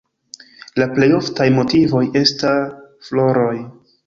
La 0.83 0.87
plej 0.95 1.09
oftaj 1.17 1.47
motivoj 1.59 2.01
esta 2.23 2.55
floroj. 3.09 3.55